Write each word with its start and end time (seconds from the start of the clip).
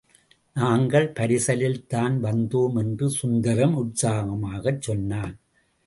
நாங்கள் 0.55 1.07
பரிசலில் 1.09 1.87
தான் 1.87 2.23
வந்தோம் 2.23 2.75
என்று 2.75 3.09
சுந்தரம் 3.09 3.75
உற்சாகமாகச் 3.75 4.81
சொன்னான். 4.81 5.35